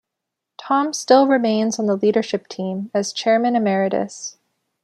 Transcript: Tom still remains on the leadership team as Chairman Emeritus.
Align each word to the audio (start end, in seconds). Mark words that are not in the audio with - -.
Tom 0.57 0.93
still 0.93 1.27
remains 1.27 1.77
on 1.77 1.85
the 1.85 1.95
leadership 1.95 2.47
team 2.47 2.89
as 2.91 3.13
Chairman 3.13 3.55
Emeritus. 3.55 4.39